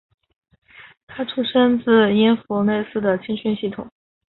[1.05, 3.87] 他出身自因弗内斯的青训系统。